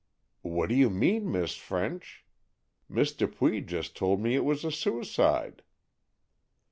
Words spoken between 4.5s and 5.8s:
a suicide."